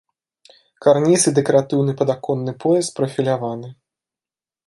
[0.85, 3.69] Карніз і дэкаратыўны падаконны пояс прафіляваны.